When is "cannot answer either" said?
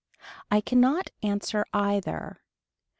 0.61-2.41